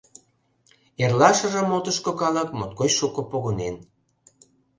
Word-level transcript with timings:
Эрлашыжым 1.03 1.69
отышко 1.77 2.11
калык 2.21 2.49
моткоч 2.57 2.91
шуко 2.99 3.21
погынен. 3.31 3.75